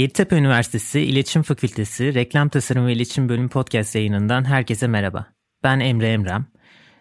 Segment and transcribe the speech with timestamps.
[0.00, 5.26] Yeditepe Üniversitesi İletişim Fakültesi Reklam Tasarım ve İletişim Bölümü podcast yayınından herkese merhaba.
[5.62, 6.46] Ben Emre Emrem.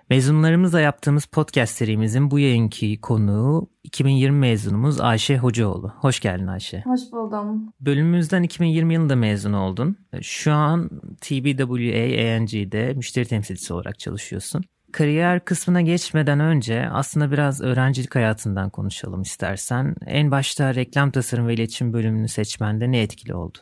[0.09, 5.93] Mezunlarımızla yaptığımız podcast serimizin bu yayınki konuğu 2020 mezunumuz Ayşe Hocaoğlu.
[5.97, 6.81] Hoş geldin Ayşe.
[6.85, 7.73] Hoş buldum.
[7.79, 9.97] Bölümümüzden 2020 yılında mezun oldun.
[10.21, 10.89] Şu an
[11.21, 14.63] TBWA ANG'de müşteri temsilcisi olarak çalışıyorsun.
[14.91, 19.95] Kariyer kısmına geçmeden önce aslında biraz öğrencilik hayatından konuşalım istersen.
[20.05, 23.57] En başta reklam tasarım ve iletişim bölümünü seçmende ne etkili oldu?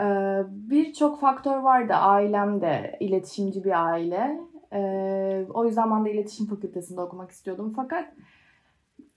[0.00, 1.94] Ee, birçok faktör vardı.
[1.94, 4.40] Ailem de iletişimci bir aile.
[4.72, 7.72] Ee, o yüzden ben de iletişim fakültesinde okumak istiyordum.
[7.76, 8.14] Fakat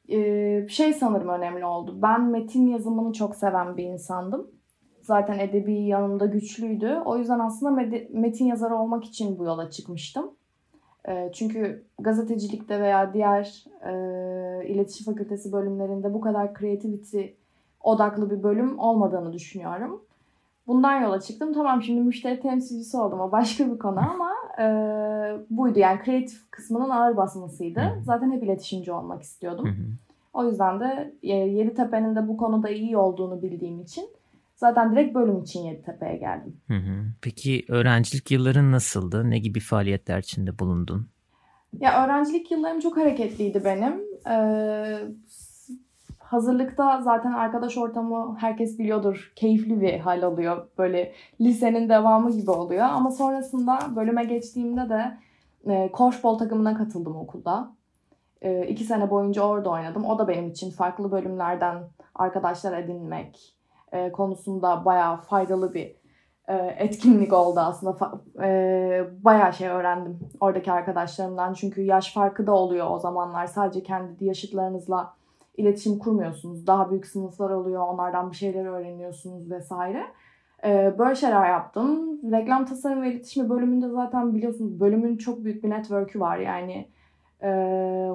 [0.10, 2.00] e, şey sanırım önemli oldu.
[2.02, 4.61] Ben metin yazımını çok seven bir insandım.
[5.12, 7.02] Zaten edebi yanımda güçlüydü.
[7.06, 7.82] O yüzden aslında
[8.14, 10.32] metin yazarı olmak için bu yola çıkmıştım.
[11.08, 17.22] Ee, çünkü gazetecilikte veya diğer e, iletişim fakültesi bölümlerinde bu kadar creativity
[17.84, 20.02] odaklı bir bölüm olmadığını düşünüyorum.
[20.68, 21.54] Bundan yola çıktım.
[21.54, 23.20] Tamam şimdi müşteri temsilcisi oldum.
[23.20, 24.66] O başka bir konu ama e,
[25.50, 25.80] buydu.
[25.80, 27.82] Yani kreatif kısmının ağır basmasıydı.
[28.04, 29.76] Zaten hep iletişimci olmak istiyordum.
[30.34, 34.06] O yüzden de e, Yeditepe'nin de bu konuda iyi olduğunu bildiğim için
[34.62, 36.62] zaten direkt bölüm için Yeditepe'ye geldim.
[37.22, 39.30] Peki öğrencilik yılların nasıldı?
[39.30, 41.08] Ne gibi faaliyetler içinde bulundun?
[41.80, 44.02] Ya öğrencilik yıllarım çok hareketliydi benim.
[44.30, 45.00] Ee,
[46.20, 49.34] hazırlıkta zaten arkadaş ortamı herkes biliyordur.
[49.36, 50.68] Keyifli bir hal alıyor.
[50.78, 52.86] Böyle lisenin devamı gibi oluyor.
[52.86, 55.18] Ama sonrasında bölüme geçtiğimde de
[55.72, 57.72] e, korfbol takımına katıldım okulda.
[58.42, 60.06] E, iki sene boyunca orada oynadım.
[60.06, 61.78] O da benim için farklı bölümlerden
[62.16, 63.56] arkadaşlar edinmek
[63.92, 65.96] e, konusunda bayağı faydalı bir
[66.48, 68.12] e, etkinlik oldu aslında.
[68.44, 71.54] E, bayağı şey öğrendim oradaki arkadaşlarımdan.
[71.54, 73.46] Çünkü yaş farkı da oluyor o zamanlar.
[73.46, 75.14] Sadece kendi yaşıtlarınızla
[75.58, 76.68] iletişim kurmuyorsunuz.
[76.68, 77.88] Daha büyük sınıflar oluyor.
[77.88, 80.04] Onlardan bir şeyler öğreniyorsunuz vesaire.
[80.66, 82.20] Ee, böyle şeyler yaptım.
[82.32, 86.38] Reklam tasarım ve iletişimi bölümünde zaten biliyorsunuz bölümün çok büyük bir network'ü var.
[86.38, 86.88] Yani
[87.44, 87.50] e,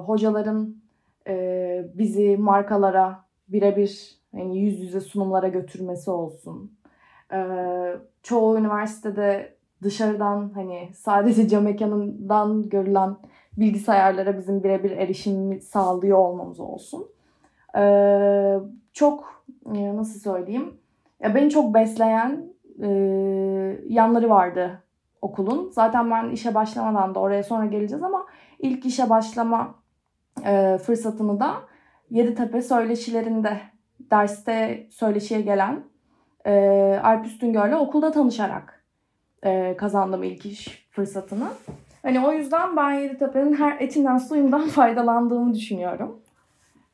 [0.05, 0.75] hocaların
[1.27, 6.77] e, bizi markalara birebir yani yüz yüze sunumlara götürmesi olsun.
[7.33, 7.39] E,
[8.23, 13.17] çoğu üniversitede dışarıdan hani sadece cam mekanından görülen
[13.57, 17.07] bilgisayarlara bizim birebir erişimimi sağlıyor olmamız olsun.
[17.77, 18.57] Ee,
[18.93, 19.43] çok
[19.75, 20.77] e, nasıl söyleyeyim
[21.19, 22.87] ya beni çok besleyen e,
[23.87, 24.83] yanları vardı
[25.21, 25.69] okulun.
[25.71, 28.25] Zaten ben işe başlamadan da oraya sonra geleceğiz ama
[28.59, 29.75] ilk işe başlama
[30.45, 31.53] e, fırsatını da
[32.09, 33.57] Yeditepe söyleşilerinde
[34.11, 35.83] derste söyleşiye gelen
[36.45, 36.53] e,
[37.03, 38.83] Alp Üstüngör'le okulda tanışarak
[39.43, 41.47] e, kazandım ilk iş fırsatını.
[42.01, 46.21] Hani o yüzden ben Yeditepe'nin her etinden suyundan faydalandığımı düşünüyorum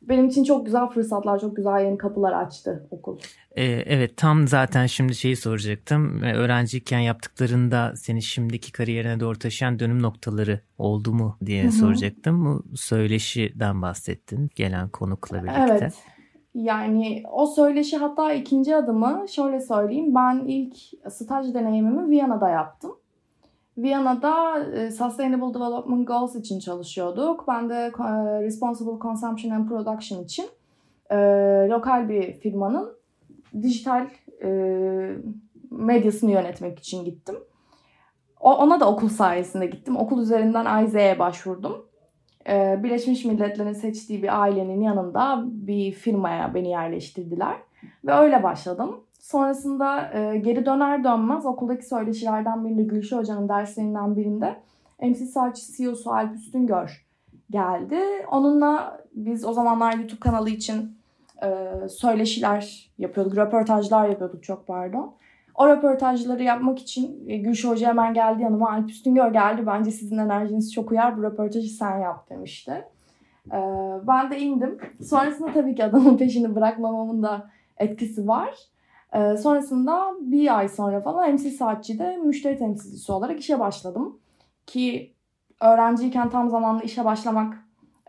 [0.10, 3.20] benim için çok güzel fırsatlar, çok güzel yeni kapılar açtı okul.
[3.56, 6.24] Ee, evet tam zaten şimdi şeyi soracaktım.
[6.24, 11.72] Ee, öğrenciyken yaptıklarında seni şimdiki kariyerine doğru taşıyan dönüm noktaları oldu mu diye Hı-hı.
[11.72, 12.46] soracaktım.
[12.46, 15.62] Bu söyleşiden bahsettin gelen konukla birlikte.
[15.70, 15.94] Evet.
[16.54, 20.16] Yani o söyleşi hatta ikinci adımı şöyle söyleyeyim.
[20.16, 20.76] Ben ilk
[21.10, 22.96] staj deneyimimi Viyana'da yaptım.
[23.78, 27.46] Viyana'da e, Sustainable Development Goals için çalışıyorduk.
[27.48, 30.46] Ben de e, Responsible Consumption and Production için
[31.12, 31.18] e,
[31.70, 32.94] lokal bir firmanın
[33.62, 34.08] dijital
[35.72, 37.36] medyasını yönetmek için gittim.
[38.40, 39.98] ona da okul sayesinde gittim.
[39.98, 41.86] Okul üzerinden IZ'ye başvurdum.
[42.84, 47.56] Birleşmiş Milletler'in seçtiği bir ailenin yanında bir firmaya beni yerleştirdiler.
[48.06, 49.04] Ve öyle başladım.
[49.20, 54.56] Sonrasında e, geri döner dönmez okuldaki söyleşilerden birinde Gülşah Hoca'nın derslerinden birinde
[55.02, 57.06] MC Saatçi CEO'su Alp Üstüngör
[57.50, 58.00] geldi.
[58.32, 60.98] Onunla biz o zamanlar YouTube kanalı için
[61.44, 61.50] e,
[61.90, 65.16] söyleşiler yapıyorduk, röportajlar yapıyorduk çok pardon.
[65.56, 68.72] O röportajları yapmak için e, Gülşah Hoca hemen geldi yanıma.
[68.72, 69.66] Alp Üstüngör geldi.
[69.68, 71.18] Bence sizin enerjiniz çok uyar.
[71.18, 72.72] Bu röportajı sen yap demişti.
[73.52, 73.60] E,
[74.08, 74.78] ben de indim.
[75.02, 78.74] Sonrasında tabii ki adamın peşini bırakmamamın da etkisi var.
[79.14, 84.20] Ee, sonrasında bir ay sonra falan MC Saatçi'de müşteri temsilcisi olarak işe başladım.
[84.66, 85.14] Ki
[85.62, 87.54] öğrenciyken tam zamanlı işe başlamak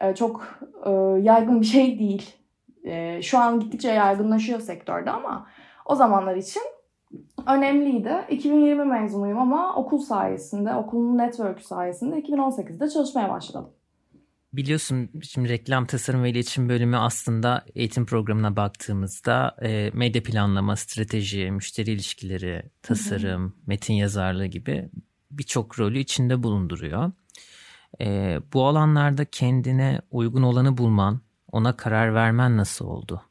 [0.01, 0.91] e, çok e,
[1.23, 2.37] yaygın bir şey değil.
[2.85, 5.47] E, şu an gittikçe yaygınlaşıyor sektörde ama
[5.87, 6.63] o zamanlar için
[7.47, 8.15] önemliydi.
[8.31, 13.71] 2020 mezunuyum ama okul sayesinde, okulun network sayesinde 2018'de çalışmaya başladım.
[14.53, 21.51] Biliyorsun şimdi reklam tasarım ve iletişim bölümü aslında eğitim programına baktığımızda e, medya planlama, strateji,
[21.51, 23.53] müşteri ilişkileri, tasarım, hı hı.
[23.67, 24.91] metin yazarlığı gibi
[25.31, 27.13] birçok rolü içinde bulunduruyor.
[28.01, 31.21] E, bu alanlarda kendine uygun olanı bulman,
[31.53, 33.23] ona karar vermen nasıl oldu?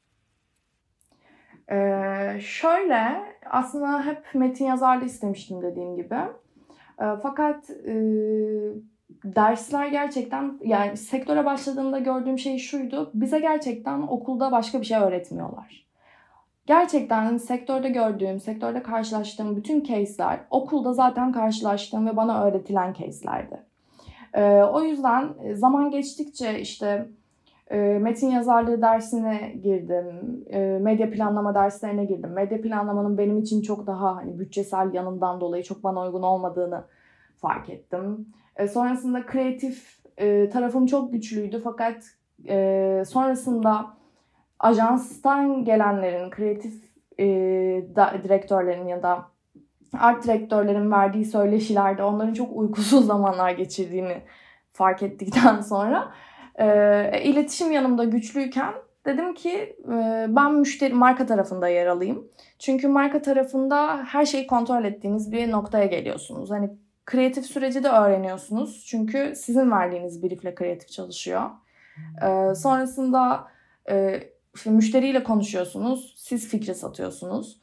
[2.39, 6.15] Şöyle aslında hep metin yazarlığı istemiştim dediğim gibi.
[7.01, 7.94] Ee, fakat e,
[9.24, 13.12] dersler gerçekten yani sektöre başladığımda gördüğüm şey şuydu.
[13.13, 15.83] Bize gerçekten okulda başka bir şey öğretmiyorlar.
[16.65, 23.59] Gerçekten sektörde gördüğüm, sektörde karşılaştığım bütün case'ler okulda zaten karşılaştığım ve bana öğretilen case'lerdi.
[24.33, 27.07] Ee, o yüzden zaman geçtikçe işte
[27.77, 30.05] metin yazarlığı dersine girdim.
[30.49, 32.31] E, medya planlama derslerine girdim.
[32.33, 36.83] Medya planlamanın benim için çok daha hani bütçesel yanından dolayı çok bana uygun olmadığını
[37.37, 38.27] fark ettim.
[38.55, 42.03] E, sonrasında kreatif e, tarafım çok güçlüydü fakat
[42.47, 43.85] e, sonrasında
[44.59, 46.73] ajanstan gelenlerin, kreatif
[47.19, 47.25] e,
[48.23, 49.25] direktörlerin ya da
[49.99, 54.21] art direktörlerin verdiği söyleşilerde onların çok uykusuz zamanlar geçirdiğini
[54.73, 56.11] fark ettikten sonra
[56.59, 58.73] e, iletişim yanımda güçlüyken
[59.05, 62.27] dedim ki e, ben müşteri marka tarafında yer alayım.
[62.59, 66.51] Çünkü marka tarafında her şeyi kontrol ettiğiniz bir noktaya geliyorsunuz.
[66.51, 66.69] Hani
[67.05, 68.85] kreatif süreci de öğreniyorsunuz.
[68.88, 71.50] Çünkü sizin verdiğiniz briefle kreatif çalışıyor.
[72.21, 73.47] E, sonrasında
[73.89, 74.23] e,
[74.65, 76.15] müşteriyle konuşuyorsunuz.
[76.17, 77.62] Siz fikri satıyorsunuz.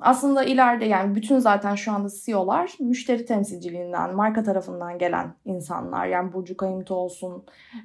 [0.00, 6.06] Aslında ileride yani bütün zaten şu anda CEO'lar müşteri temsilciliğinden, marka tarafından gelen insanlar.
[6.06, 7.44] Yani Burcu Kayımtı olsun,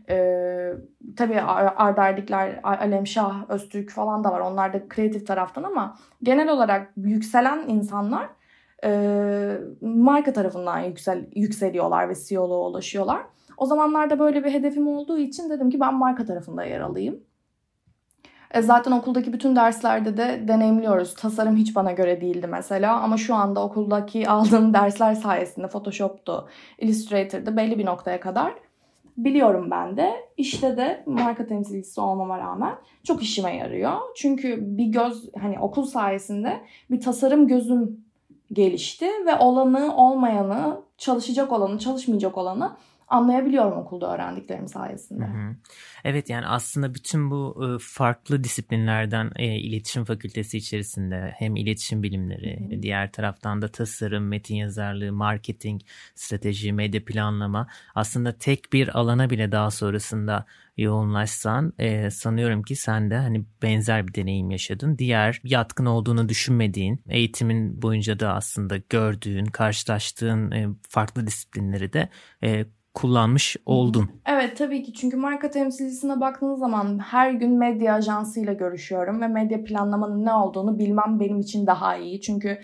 [0.09, 0.15] e,
[1.17, 4.39] tabii Arda Erdikler, Alem Şah, Öztürk falan da var.
[4.39, 8.29] Onlar da kreatif taraftan ama genel olarak yükselen insanlar
[8.83, 13.21] e, marka tarafından yüksel, yükseliyorlar ve CEO'luğa ulaşıyorlar.
[13.57, 17.19] O zamanlarda böyle bir hedefim olduğu için dedim ki ben marka tarafında yer alayım.
[18.55, 21.15] E zaten okuldaki bütün derslerde de deneyimliyoruz.
[21.15, 26.47] Tasarım hiç bana göre değildi mesela ama şu anda okuldaki aldığım dersler sayesinde Photoshop'tu,
[26.79, 28.53] Illustrator'dı belli bir noktaya kadar
[29.17, 30.13] biliyorum ben de.
[30.37, 33.93] İşte de marka temsilcisi olmama rağmen çok işime yarıyor.
[34.15, 36.61] Çünkü bir göz hani okul sayesinde
[36.91, 38.05] bir tasarım gözüm
[38.53, 42.71] gelişti ve olanı olmayanı, çalışacak olanı, çalışmayacak olanı
[43.07, 45.25] anlayabiliyorum okulda öğrendiklerim sayesinde.
[45.25, 45.55] Hı hı.
[46.03, 52.75] Evet yani aslında bütün bu farklı disiplinlerden e, iletişim fakültesi içerisinde hem iletişim bilimleri, hı
[52.75, 52.81] hı.
[52.81, 55.81] diğer taraftan da tasarım, metin yazarlığı, marketing,
[56.15, 60.45] strateji, medya planlama aslında tek bir alana bile daha sonrasında
[60.77, 64.97] yoğunlaşsan e, sanıyorum ki sen de hani benzer bir deneyim yaşadın.
[64.97, 72.09] Diğer yatkın olduğunu düşünmediğin, eğitimin boyunca da aslında gördüğün, karşılaştığın e, farklı disiplinleri de
[72.43, 72.65] e,
[72.95, 74.09] kullanmış oldun.
[74.25, 79.63] Evet tabii ki çünkü marka temsilcisine baktığınız zaman her gün medya ajansıyla görüşüyorum ve medya
[79.63, 82.21] planlamanın ne olduğunu bilmem benim için daha iyi.
[82.21, 82.59] Çünkü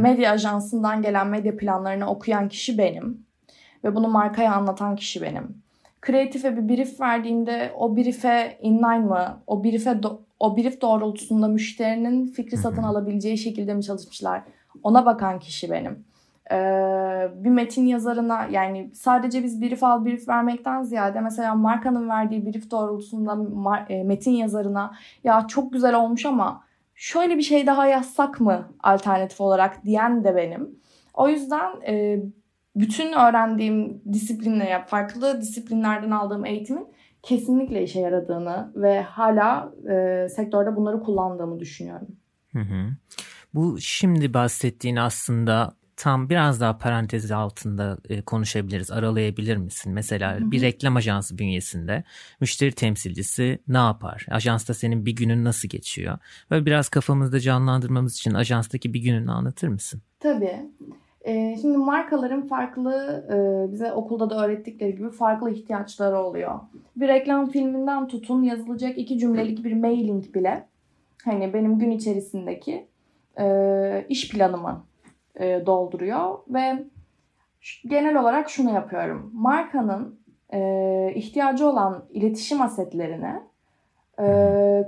[0.00, 3.26] medya ajansından gelen medya planlarını okuyan kişi benim
[3.84, 5.62] ve bunu markaya anlatan kişi benim.
[6.00, 12.26] Kreatife bir brief verdiğimde o brief'e inline mı, o brief'e do- o brief doğrultusunda müşterinin
[12.26, 14.42] fikri satın alabileceği şekilde mi çalışmışlar?
[14.82, 16.04] Ona bakan kişi benim
[17.44, 22.70] bir metin yazarına yani sadece biz brief al brief vermekten ziyade mesela markanın verdiği brief
[22.70, 23.34] doğrultusunda
[24.04, 24.94] metin yazarına
[25.24, 26.64] ya çok güzel olmuş ama
[26.94, 30.70] şöyle bir şey daha yazsak mı alternatif olarak diyen de benim.
[31.14, 31.70] O yüzden
[32.76, 36.86] bütün öğrendiğim disiplinlere, farklı disiplinlerden aldığım eğitimin
[37.22, 42.08] kesinlikle işe yaradığını ve hala e, sektörde bunları kullandığımı düşünüyorum.
[42.52, 42.90] Hı hı.
[43.54, 48.90] Bu şimdi bahsettiğin aslında tam biraz daha parantez altında e, konuşabiliriz.
[48.90, 49.92] Aralayabilir misin?
[49.92, 50.50] Mesela Hı-hı.
[50.50, 52.04] bir reklam ajansı bünyesinde
[52.40, 54.26] müşteri temsilcisi ne yapar?
[54.30, 56.18] Ajansta senin bir günün nasıl geçiyor?
[56.50, 60.02] Böyle biraz kafamızda canlandırmamız için ajanstaki bir gününü anlatır mısın?
[60.20, 60.70] Tabii.
[61.24, 66.60] Ee, şimdi markaların farklı e, bize okulda da öğrettikleri gibi farklı ihtiyaçları oluyor.
[66.96, 70.66] Bir reklam filminden tutun yazılacak iki cümlelik bir mailing bile
[71.24, 72.86] hani benim gün içerisindeki
[73.38, 74.84] e, iş planımı
[75.40, 76.84] e, dolduruyor ve
[77.86, 79.30] genel olarak şunu yapıyorum.
[79.34, 80.20] Markanın
[80.52, 83.40] e, ihtiyacı olan iletişim asetlerini
[84.18, 84.24] e,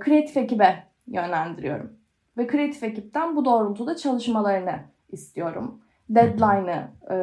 [0.01, 1.93] kreatif ekibe yönlendiriyorum.
[2.39, 4.75] Ve kreatif ekipten bu doğrultuda çalışmalarını
[5.09, 5.81] istiyorum.
[6.11, 7.17] Deadline'ı, e,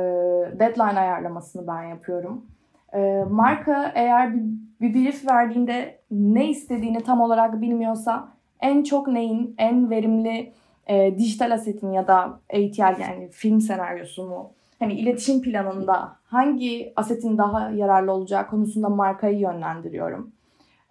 [0.59, 2.45] deadline ayarlamasını ben yapıyorum.
[2.93, 4.43] E, marka eğer bir,
[4.81, 8.27] bir brief verdiğinde ne istediğini tam olarak bilmiyorsa
[8.59, 10.53] en çok neyin en verimli
[10.89, 14.49] e, dijital asetin ya da ATL yani film senaryosunu
[14.79, 20.31] hani iletişim planında hangi asetin daha yararlı olacağı konusunda markayı yönlendiriyorum.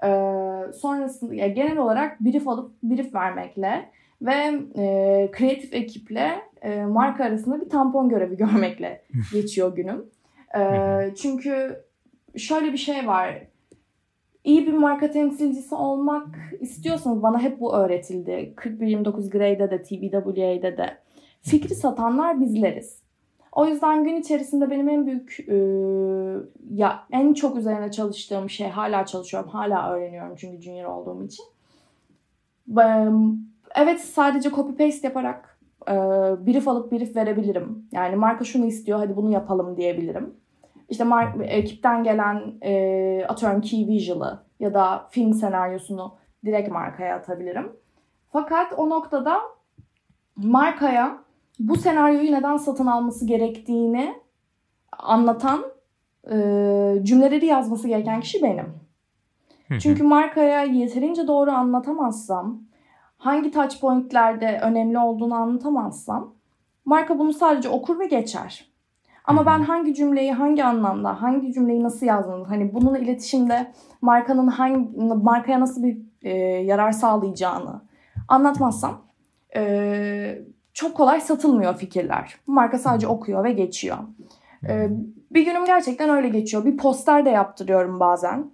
[0.04, 0.08] E,
[0.72, 3.90] sonrasında ya genel olarak brief alıp brief vermekle
[4.22, 10.04] ve e, kreatif ekiple e, marka arasında bir tampon görevi görmekle geçiyor günüm.
[10.58, 11.84] E, çünkü
[12.36, 13.51] şöyle bir şey var.
[14.44, 16.26] İyi bir marka temsilcisi olmak
[16.60, 18.54] istiyorsanız bana hep bu öğretildi.
[18.56, 20.98] 4129 Grey'de de TBWA'de de.
[21.42, 23.02] Fikri satanlar bizleriz.
[23.52, 25.56] O yüzden gün içerisinde benim en büyük e,
[26.74, 31.44] ya en çok üzerine çalıştığım şey hala çalışıyorum, hala öğreniyorum çünkü junior olduğum için.
[33.74, 35.58] Evet sadece copy paste yaparak
[35.88, 35.92] e,
[36.46, 37.88] brief alıp brief verebilirim.
[37.92, 40.34] Yani marka şunu istiyor hadi bunu yapalım diyebilirim.
[40.88, 47.72] İşte mark, ekipten gelen e, atıyorum key visual'ı ya da film senaryosunu direkt markaya atabilirim.
[48.32, 49.40] Fakat o noktada
[50.36, 51.18] markaya
[51.58, 54.14] bu senaryoyu neden satın alması gerektiğini
[54.98, 55.64] anlatan
[56.30, 56.34] e,
[57.02, 58.82] cümleleri yazması gereken kişi benim.
[59.80, 62.62] Çünkü markaya yeterince doğru anlatamazsam,
[63.18, 66.34] hangi touch pointlerde önemli olduğunu anlatamazsam,
[66.84, 68.71] marka bunu sadece okur ve geçer.
[69.24, 74.98] Ama ben hangi cümleyi hangi anlamda, hangi cümleyi nasıl yazmalıyım, hani bunun iletişimde markanın hangi
[75.00, 77.82] markaya nasıl bir e, yarar sağlayacağını
[78.28, 79.02] anlatmazsam
[79.56, 80.38] e,
[80.74, 82.34] çok kolay satılmıyor fikirler.
[82.46, 83.98] Marka sadece okuyor ve geçiyor.
[84.68, 84.88] E,
[85.30, 86.64] bir günüm gerçekten öyle geçiyor.
[86.64, 88.50] Bir poster de yaptırıyorum bazen.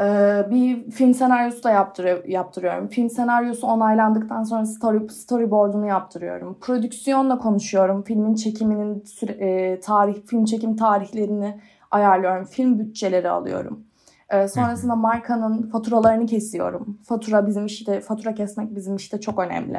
[0.00, 2.88] Ee, bir film senaryosu da yaptırıyor, yaptırıyorum.
[2.88, 6.58] Film senaryosu onaylandıktan sonra story, storyboard'unu yaptırıyorum.
[6.60, 8.02] Prodüksiyonla konuşuyorum.
[8.02, 12.44] Filmin çekiminin süre, e, tarih, film çekim tarihlerini ayarlıyorum.
[12.44, 13.84] Film bütçeleri alıyorum.
[14.30, 16.98] Ee, sonrasında markanın faturalarını kesiyorum.
[17.04, 19.78] Fatura bizim işte fatura kesmek bizim işte çok önemli.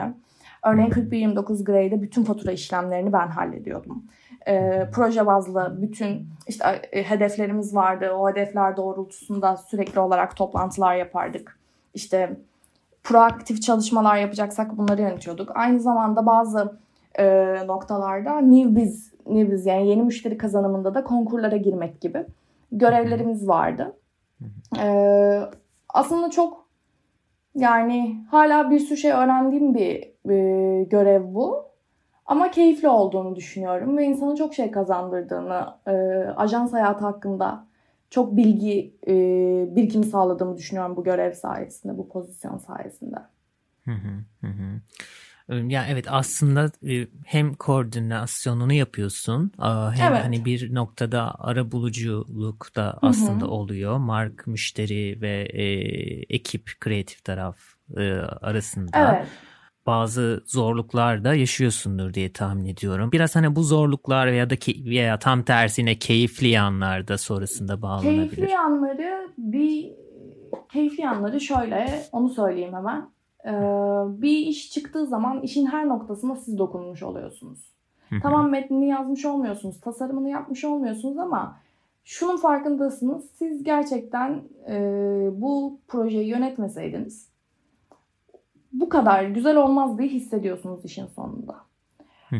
[0.63, 4.03] Örneğin 4129 Grey'de bütün fatura işlemlerini ben hallediyordum
[4.48, 8.12] e, proje bazlı bütün işte e, hedeflerimiz vardı.
[8.12, 11.60] O hedefler doğrultusunda sürekli olarak toplantılar yapardık.
[11.93, 12.38] İşte
[13.03, 15.51] proaktif çalışmalar yapacaksak bunları yönetiyorduk.
[15.55, 16.77] Aynı zamanda bazı
[17.15, 22.25] e, noktalarda new biz, new biz yani yeni müşteri kazanımında da konkurlara girmek gibi
[22.72, 23.96] görevlerimiz vardı.
[24.79, 25.39] E,
[25.89, 26.65] aslında çok
[27.55, 31.74] yani hala bir sürü şey öğrendiğim bir e, görev bu.
[32.25, 35.94] Ama keyifli olduğunu düşünüyorum ve insana çok şey kazandırdığını, e,
[36.36, 37.68] ajans hayatı hakkında
[38.10, 39.13] çok bilgi e,
[39.75, 43.18] birikimi sağladığımı düşünüyorum bu görev sayesinde, bu pozisyon sayesinde.
[43.86, 44.82] Hı hı hı.
[45.68, 49.51] Ya evet aslında e, hem koordinasyonunu yapıyorsun
[49.94, 50.24] hem evet.
[50.24, 53.51] hani bir noktada ara buluculuk da aslında hı hı.
[53.51, 53.98] oluyor.
[53.98, 55.63] Mark, müşteri ve e,
[56.36, 57.58] ekip kreatif taraf
[57.98, 58.12] e,
[58.42, 59.18] arasında.
[59.18, 59.27] Evet
[59.86, 63.12] bazı zorluklar da yaşıyorsundur diye tahmin ediyorum.
[63.12, 68.36] Biraz hani bu zorluklar veya da ki, veya tam tersine keyifli yanlarda sonrasında bağlanabilir.
[68.36, 69.92] Keyifli yanları bir
[70.74, 73.10] keyifli yanları şöyle onu söyleyeyim hemen.
[73.46, 73.52] Ee,
[74.22, 77.60] bir iş çıktığı zaman işin her noktasına siz dokunmuş oluyorsunuz.
[78.22, 81.58] tamam metnini yazmış olmuyorsunuz, tasarımını yapmış olmuyorsunuz ama
[82.04, 83.30] şunun farkındasınız.
[83.34, 84.75] Siz gerçekten e,
[85.32, 87.33] bu projeyi yönetmeseydiniz
[88.74, 91.56] bu kadar güzel olmaz diye hissediyorsunuz işin sonunda.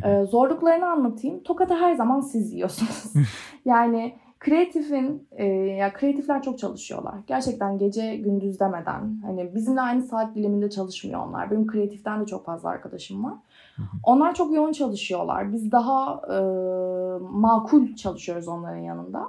[0.05, 1.43] ee, zorluklarını anlatayım.
[1.43, 3.13] Tokat'ı her zaman siz yiyorsunuz.
[3.65, 7.15] yani kreatifin, e, ya kreatifler çok çalışıyorlar.
[7.27, 9.17] Gerçekten gece gündüz demeden.
[9.25, 11.51] Hani bizimle aynı saat diliminde çalışmıyor onlar.
[11.51, 13.33] Benim kreatiften de çok fazla arkadaşım var.
[14.03, 15.53] Onlar çok yoğun çalışıyorlar.
[15.53, 16.37] Biz daha e,
[17.21, 19.27] makul çalışıyoruz onların yanında.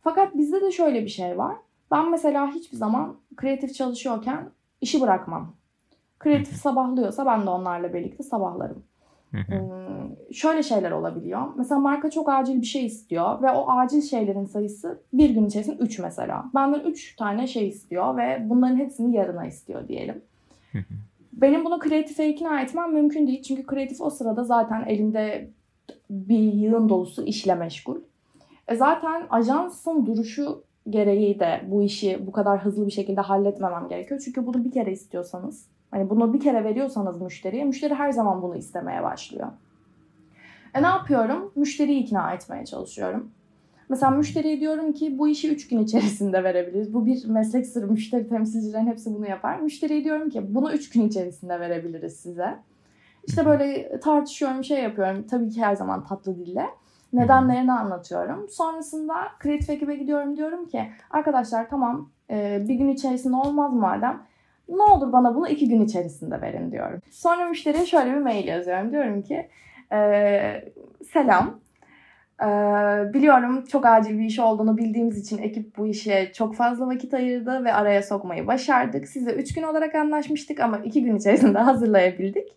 [0.00, 1.56] Fakat bizde de şöyle bir şey var.
[1.90, 5.52] Ben mesela hiçbir zaman kreatif çalışıyorken işi bırakmam.
[6.24, 8.82] Kreatif sabahlıyorsa ben de onlarla birlikte sabahlarım.
[9.30, 11.42] Hmm, şöyle şeyler olabiliyor.
[11.56, 15.76] Mesela marka çok acil bir şey istiyor ve o acil şeylerin sayısı bir gün içerisinde
[15.76, 16.44] 3 mesela.
[16.54, 20.22] Benden 3 tane şey istiyor ve bunların hepsini yarına istiyor diyelim.
[21.32, 23.42] Benim bunu kreatife ikna etmem mümkün değil.
[23.42, 25.50] Çünkü kreatif o sırada zaten elinde
[26.10, 27.96] bir yığın dolusu işle meşgul.
[28.68, 34.20] E zaten ajansın duruşu gereği de bu işi bu kadar hızlı bir şekilde halletmemem gerekiyor.
[34.24, 38.56] Çünkü bunu bir kere istiyorsanız Hani bunu bir kere veriyorsanız müşteriye, müşteri her zaman bunu
[38.56, 39.48] istemeye başlıyor.
[40.74, 41.52] E ne yapıyorum?
[41.56, 43.30] Müşteriyi ikna etmeye çalışıyorum.
[43.88, 46.94] Mesela müşteriye diyorum ki bu işi 3 gün içerisinde verebiliriz.
[46.94, 47.86] Bu bir meslek sırrı.
[47.86, 49.60] Müşteri temsilcilerin hepsi bunu yapar.
[49.60, 52.58] Müşteriye diyorum ki bunu 3 gün içerisinde verebiliriz size.
[53.26, 55.26] İşte böyle tartışıyorum, şey yapıyorum.
[55.30, 56.66] Tabii ki her zaman tatlı dille.
[57.12, 58.48] Nedenlerini anlatıyorum.
[58.48, 64.22] Sonrasında kreatif ekibe gidiyorum diyorum ki arkadaşlar tamam bir gün içerisinde olmaz madem
[64.68, 67.00] ne olur bana bunu iki gün içerisinde verin diyorum.
[67.10, 68.92] Sonra müşteriye şöyle bir mail yazıyorum.
[68.92, 69.48] Diyorum ki
[69.92, 70.64] e,
[71.12, 71.60] selam.
[72.42, 72.46] E,
[73.14, 77.64] biliyorum çok acil bir iş olduğunu bildiğimiz için ekip bu işe çok fazla vakit ayırdı
[77.64, 79.08] ve araya sokmayı başardık.
[79.08, 82.48] Size üç gün olarak anlaşmıştık ama iki gün içerisinde hazırlayabildik.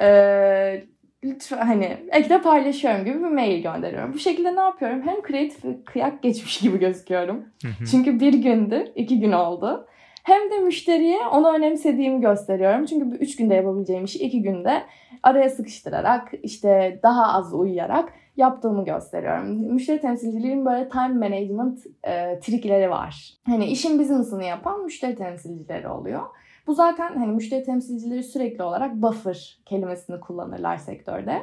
[0.00, 0.84] E,
[1.24, 4.12] lütfen hani ekle paylaşıyorum gibi bir mail gönderiyorum.
[4.12, 5.02] Bu şekilde ne yapıyorum?
[5.02, 7.44] Hem kreatif kıyak geçmiş gibi gözüküyorum.
[7.90, 9.86] Çünkü bir gündü, iki gün oldu.
[10.28, 12.84] Hem de müşteriye onu önemsediğimi gösteriyorum.
[12.84, 14.82] Çünkü üç günde yapabileceğim işi iki günde
[15.22, 19.72] araya sıkıştırarak, işte daha az uyuyarak yaptığımı gösteriyorum.
[19.74, 23.34] Müşteri temsilciliğinin böyle time management e, trikleri var.
[23.46, 26.22] Hani işin business'ını yapan müşteri temsilcileri oluyor.
[26.68, 31.42] Bu zaten hani müşteri temsilcileri sürekli olarak buffer kelimesini kullanırlar sektörde.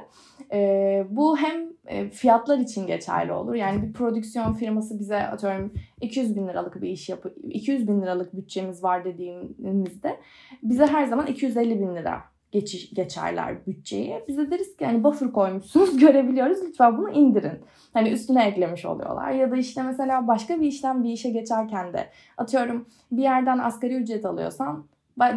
[0.53, 3.55] E, bu hem e, fiyatlar için geçerli olur.
[3.55, 8.36] Yani bir prodüksiyon firması bize atıyorum 200 bin liralık bir iş yapı 200 bin liralık
[8.38, 10.20] bütçemiz var dediğimizde
[10.63, 14.24] bize her zaman 250 bin lira geçiş, geçerler bütçeyi.
[14.27, 17.60] Bize deriz ki yani buffer koymuşsunuz görebiliyoruz lütfen bunu indirin.
[17.94, 19.32] Hani üstüne eklemiş oluyorlar.
[19.32, 23.96] Ya da işte mesela başka bir işten bir işe geçerken de atıyorum bir yerden asgari
[23.96, 24.86] ücret alıyorsan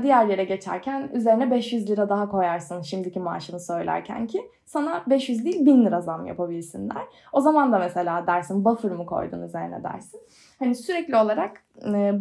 [0.03, 5.67] diğer yere geçerken üzerine 500 lira daha koyarsın şimdiki maaşını söylerken ki sana 500 değil
[5.67, 7.03] 1000 lira zam yapabilsinler.
[7.33, 10.21] O zaman da mesela dersin buffer mı koydun üzerine dersin.
[10.59, 12.13] Hani sürekli olarak e,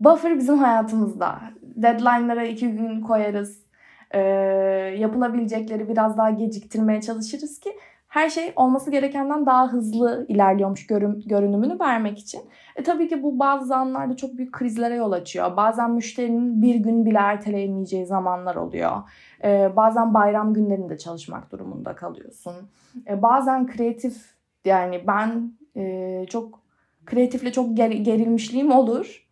[0.00, 1.40] buffer bizim hayatımızda.
[1.62, 3.62] Deadline'lara iki gün koyarız.
[4.10, 4.20] E,
[4.98, 7.72] yapılabilecekleri biraz daha geciktirmeye çalışırız ki
[8.12, 12.40] her şey olması gerekenden daha hızlı ilerliyormuş görün, görünümünü vermek için.
[12.76, 15.56] E tabii ki bu bazı zamanlarda çok büyük krizlere yol açıyor.
[15.56, 18.92] Bazen müşterinin bir gün bile erteleyemeyeceği zamanlar oluyor.
[19.44, 22.54] E, bazen bayram günlerinde çalışmak durumunda kalıyorsun.
[23.08, 26.60] E, bazen kreatif yani ben e, çok
[27.06, 29.26] kreatifle çok ger, gerilmişliğim olur.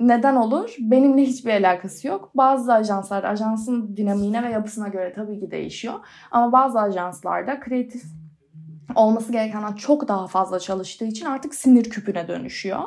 [0.00, 0.76] Neden olur?
[0.78, 2.30] Benimle hiçbir alakası yok.
[2.34, 5.94] Bazı ajanslar ajansın dinamiğine ve yapısına göre tabii ki değişiyor.
[6.30, 8.02] Ama bazı ajanslarda kreatif
[8.94, 12.82] olması gerekenden çok daha fazla çalıştığı için artık sinir küpüne dönüşüyor.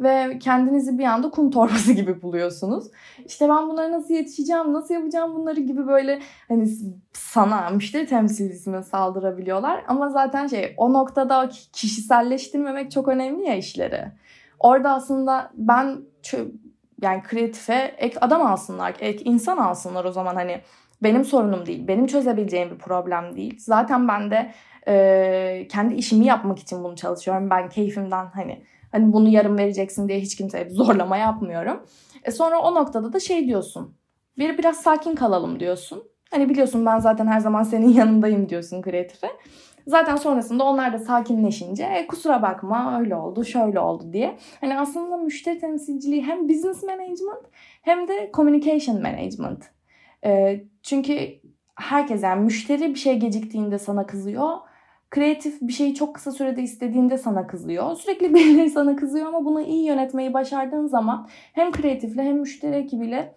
[0.00, 2.90] Ve kendinizi bir anda kum torbası gibi buluyorsunuz.
[3.24, 6.68] İşte ben bunlara nasıl yetişeceğim, nasıl yapacağım bunları gibi böyle hani
[7.12, 9.84] sana, müşteri temsilcisine saldırabiliyorlar.
[9.88, 14.04] Ama zaten şey o noktada kişiselleştirmemek çok önemli ya işleri.
[14.58, 15.98] Orada aslında ben
[17.02, 20.60] yani kreatife ek adam alsınlar, ek insan alsınlar o zaman hani
[21.02, 23.56] benim sorunum değil, benim çözebileceğim bir problem değil.
[23.58, 24.52] Zaten ben de
[24.90, 27.50] e, kendi işimi yapmak için bunu çalışıyorum.
[27.50, 31.86] Ben keyfimden hani hani bunu yarım vereceksin diye hiç kimseye bir zorlama yapmıyorum.
[32.24, 33.94] E sonra o noktada da şey diyorsun.
[34.38, 36.02] Bir biraz sakin kalalım diyorsun.
[36.30, 39.28] Hani biliyorsun ben zaten her zaman senin yanındayım diyorsun kreatife.
[39.86, 44.38] Zaten sonrasında onlar da sakinleşince e, kusura bakma öyle oldu şöyle oldu diye.
[44.60, 47.46] Hani aslında müşteri temsilciliği hem business management
[47.82, 49.64] hem de communication management.
[50.24, 51.40] E, çünkü
[51.74, 54.58] herkes yani müşteri bir şey geciktiğinde sana kızıyor
[55.10, 57.96] kreatif bir şeyi çok kısa sürede istediğinde sana kızıyor.
[57.96, 63.34] Sürekli birileri sana kızıyor ama bunu iyi yönetmeyi başardığın zaman hem kreatifle hem müşteri ekibiyle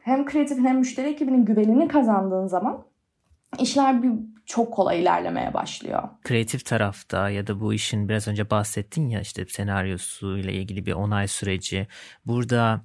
[0.00, 2.84] hem kreatif hem müşteri ekibinin güvenini kazandığın zaman
[3.58, 4.10] işler bir
[4.46, 6.02] çok kolay ilerlemeye başlıyor.
[6.22, 10.92] Kreatif tarafta ya da bu işin biraz önce bahsettin ya işte senaryosu ile ilgili bir
[10.92, 11.86] onay süreci.
[12.26, 12.80] Burada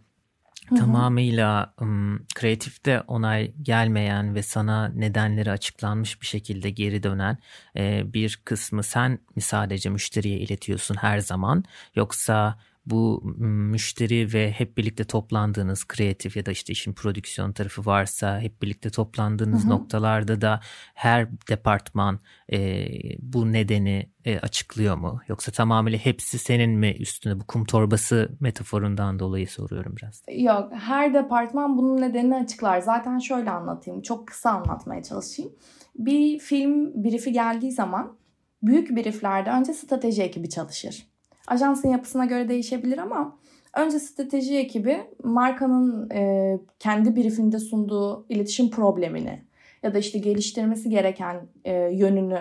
[0.75, 7.37] tamamıyla um, kreatifte onay gelmeyen ve sana nedenleri açıklanmış bir şekilde geri dönen
[7.77, 11.63] e, bir kısmı sen mi sadece müşteriye iletiyorsun her zaman?
[11.95, 18.39] Yoksa bu müşteri ve hep birlikte toplandığınız kreatif ya da işte işin prodüksiyon tarafı varsa
[18.39, 19.69] hep birlikte toplandığınız hı hı.
[19.69, 20.59] noktalarda da
[20.93, 22.19] her departman
[22.53, 22.87] e,
[23.19, 25.19] bu nedeni e, açıklıyor mu?
[25.27, 30.23] Yoksa tamamıyla hepsi senin mi üstüne bu kum torbası metaforundan dolayı soruyorum biraz.
[30.37, 32.79] Yok her departman bunun nedenini açıklar.
[32.79, 35.51] Zaten şöyle anlatayım çok kısa anlatmaya çalışayım.
[35.95, 38.17] Bir film briefi geldiği zaman
[38.63, 41.07] büyük brieflerde önce strateji ekibi çalışır
[41.47, 43.37] Ajansın yapısına göre değişebilir ama
[43.75, 49.41] önce strateji ekibi markanın e, kendi briefinde sunduğu iletişim problemini
[49.83, 52.39] ya da işte geliştirmesi gereken e, yönünü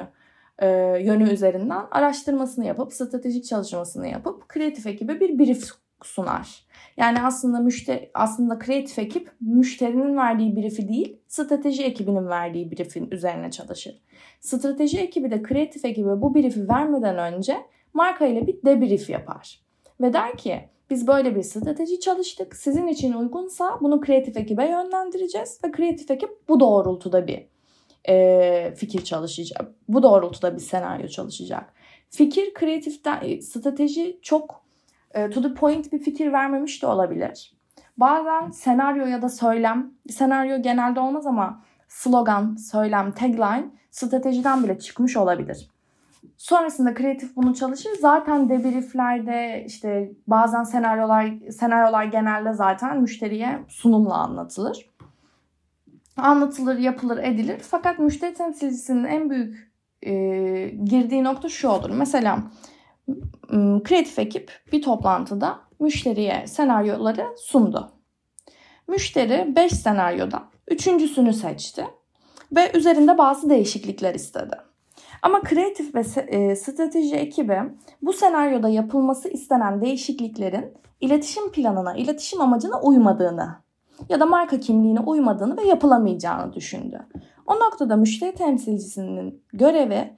[0.59, 0.67] e,
[1.01, 5.71] yönü üzerinden araştırmasını yapıp stratejik çalışmasını yapıp kreatif ekibe bir brief
[6.03, 6.67] sunar.
[6.97, 13.51] Yani aslında müşteri aslında kreatif ekip müşterinin verdiği brief'i değil, strateji ekibinin verdiği brief'in üzerine
[13.51, 14.03] çalışır.
[14.41, 17.57] Strateji ekibi de kreatif ekibe bu brief'i vermeden önce
[17.97, 19.61] marka ile bir debrief yapar.
[20.01, 22.57] Ve der ki biz böyle bir strateji çalıştık.
[22.57, 27.47] Sizin için uygunsa bunu kreatif ekibe yönlendireceğiz ve kreatif ekip bu doğrultuda bir
[28.09, 29.69] e, fikir çalışacak.
[29.89, 31.73] Bu doğrultuda bir senaryo çalışacak.
[32.11, 34.61] Fikir kreatiften e, strateji çok
[35.15, 37.57] e, to the point bir fikir vermemiş de olabilir.
[37.97, 45.17] Bazen senaryo ya da söylem, senaryo genelde olmaz ama slogan, söylem, tagline stratejiden bile çıkmış
[45.17, 45.69] olabilir.
[46.37, 47.91] Sonrasında kreatif bunu çalışır.
[48.01, 54.91] Zaten debrieflerde işte bazen senaryolar senaryolar genelde zaten müşteriye sunumla anlatılır.
[56.17, 57.59] anlatılır, yapılır, edilir.
[57.63, 60.13] Fakat müşteri temsilcisinin en büyük e,
[60.85, 61.91] girdiği nokta şu olur.
[61.91, 62.39] Mesela
[63.85, 67.91] kreatif ekip bir toplantıda müşteriye senaryoları sundu.
[68.89, 71.87] Müşteri 5 senaryodan üçüncüsünü seçti
[72.57, 74.57] ve üzerinde bazı değişiklikler istedi.
[75.23, 77.59] Ama kreatif ve e, strateji ekibi
[78.03, 83.57] bu senaryoda yapılması istenen değişikliklerin iletişim planına, iletişim amacına uymadığını
[84.09, 87.07] ya da marka kimliğine uymadığını ve yapılamayacağını düşündü.
[87.47, 90.17] O noktada müşteri temsilcisinin görevi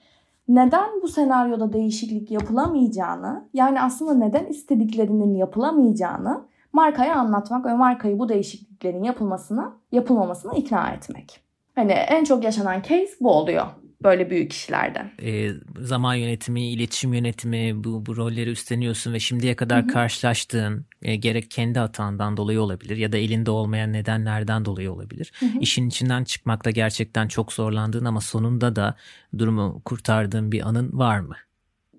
[0.48, 8.28] neden bu senaryoda değişiklik yapılamayacağını, yani aslında neden istediklerinin yapılamayacağını markaya anlatmak ve markayı bu
[8.28, 11.40] değişikliklerin yapılmasına, yapılmamasına ikna etmek.
[11.74, 13.66] Hani en çok yaşanan case bu oluyor
[14.02, 15.10] böyle büyük işlerde.
[15.22, 19.92] E, zaman yönetimi, iletişim yönetimi bu, bu rolleri üstleniyorsun ve şimdiye kadar Hı-hı.
[19.92, 25.32] karşılaştığın e, gerek kendi hatandan dolayı olabilir ya da elinde olmayan nedenlerden dolayı olabilir.
[25.40, 25.58] Hı-hı.
[25.60, 28.96] İşin içinden çıkmakta gerçekten çok zorlandığın ama sonunda da
[29.38, 31.34] durumu kurtardığın bir anın var mı?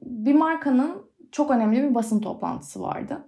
[0.02, 3.26] Bir markanın çok önemli bir basın toplantısı vardı.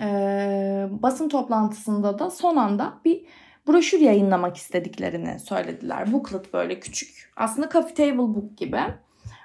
[0.00, 3.24] Ee, basın toplantısında da son anda bir
[3.72, 6.12] broşür yayınlamak istediklerini söylediler.
[6.12, 7.32] Booklet böyle küçük.
[7.36, 8.80] Aslında coffee table book gibi.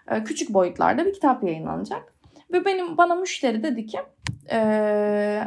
[0.08, 2.14] E, küçük boyutlarda bir kitap yayınlanacak.
[2.54, 4.00] Ve benim bana müşteri dedi ki
[4.52, 4.58] e,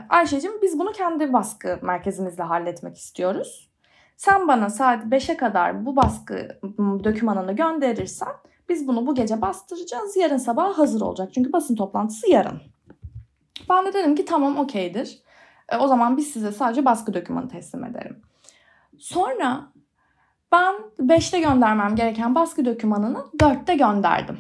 [0.09, 3.71] Ayşe'cim biz bunu kendi baskı merkezimizle halletmek istiyoruz.
[4.17, 6.59] Sen bana saat 5'e kadar bu baskı
[7.05, 8.33] dokümanını gönderirsen
[8.69, 10.17] biz bunu bu gece bastıracağız.
[10.17, 11.29] Yarın sabah hazır olacak.
[11.35, 12.61] Çünkü basın toplantısı yarın.
[13.71, 15.19] Ben de dedim ki tamam okeydir.
[15.69, 18.23] E, o zaman biz size sadece baskı dokümanı teslim ederim.
[18.99, 19.73] Sonra
[20.53, 24.39] ben 5'te göndermem gereken baskı dokümanını 4'te gönderdim.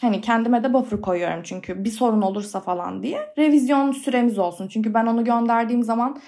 [0.00, 3.32] Hani kendime de buffer koyuyorum çünkü bir sorun olursa falan diye.
[3.38, 4.68] Revizyon süremiz olsun.
[4.68, 6.20] Çünkü ben onu gönderdiğim zaman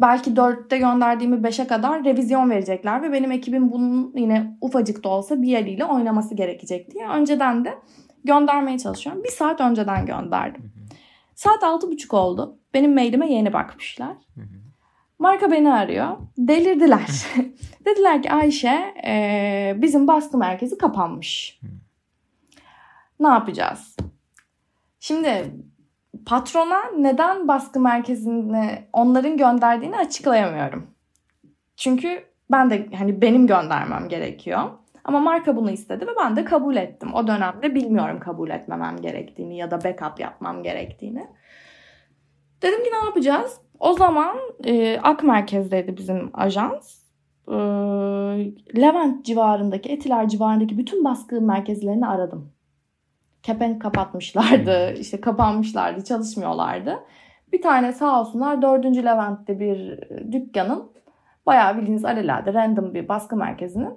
[0.00, 5.42] belki 4'te gönderdiğimi 5'e kadar revizyon verecekler ve benim ekibim bunun yine ufacık da olsa
[5.42, 7.78] bir yeriyle oynaması gerekecek diye önceden de
[8.24, 9.24] göndermeye çalışıyorum.
[9.24, 10.72] Bir saat önceden gönderdim.
[11.34, 12.58] Saat 6.30 oldu.
[12.74, 14.16] Benim mailime yeni bakmışlar.
[15.20, 16.16] Marka beni arıyor.
[16.38, 17.26] Delirdiler.
[17.84, 21.60] Dediler ki Ayşe e, bizim baskı merkezi kapanmış.
[23.20, 23.96] Ne yapacağız?
[25.00, 25.54] Şimdi
[26.26, 30.86] patrona neden baskı merkezini onların gönderdiğini açıklayamıyorum.
[31.76, 34.70] Çünkü ben de hani benim göndermem gerekiyor.
[35.04, 37.14] Ama marka bunu istedi ve ben de kabul ettim.
[37.14, 41.26] O dönemde bilmiyorum kabul etmemem gerektiğini ya da backup yapmam gerektiğini.
[42.62, 43.60] Dedim ki ne yapacağız?
[43.80, 47.00] O zaman e, Ak Merkez'deydi bizim ajans.
[47.48, 47.54] E,
[48.76, 52.52] Levent civarındaki, Etiler civarındaki bütün baskı merkezlerini aradım.
[53.42, 55.00] Kepenk kapatmışlardı, hmm.
[55.00, 56.98] işte kapanmışlardı, çalışmıyorlardı.
[57.52, 58.84] Bir tane sağ olsunlar 4.
[58.84, 60.00] Levent'te bir
[60.32, 60.90] dükkanın
[61.46, 63.94] bayağı bildiğiniz alelade random bir baskı merkezinin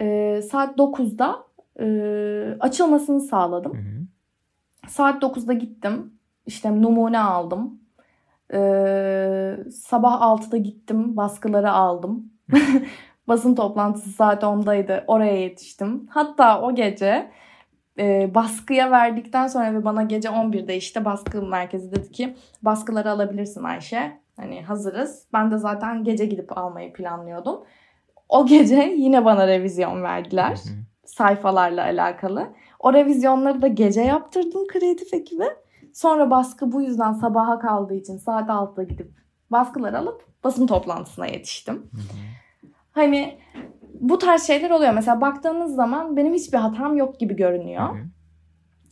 [0.00, 1.44] e, saat 9'da
[1.80, 1.86] e,
[2.60, 3.72] açılmasını sağladım.
[3.72, 4.06] Hı
[4.88, 6.12] Saat 9'da gittim.
[6.46, 7.80] İşte numune aldım.
[8.52, 12.32] Ee, sabah 6'da gittim baskıları aldım.
[13.28, 15.04] Basın toplantısı saat 10'daydı.
[15.06, 16.06] Oraya yetiştim.
[16.10, 17.30] Hatta o gece
[17.98, 23.64] e, baskıya verdikten sonra ve bana gece 11'de işte baskı merkezi dedi ki baskıları alabilirsin
[23.64, 24.20] Ayşe.
[24.36, 25.26] Hani hazırız.
[25.32, 27.64] Ben de zaten gece gidip almayı planlıyordum.
[28.28, 30.58] O gece yine bana revizyon verdiler.
[31.06, 32.46] sayfalarla alakalı.
[32.80, 35.56] O revizyonları da gece yaptırdım kreatif ekibe.
[35.96, 39.10] Sonra baskı bu yüzden sabaha kaldığı için saat 6'da gidip
[39.50, 41.74] baskılar alıp basın toplantısına yetiştim.
[41.74, 42.68] Hı hı.
[42.92, 43.38] Hani
[44.00, 44.92] bu tarz şeyler oluyor.
[44.92, 47.94] Mesela baktığınız zaman benim hiçbir hatam yok gibi görünüyor.
[47.94, 47.98] Hı.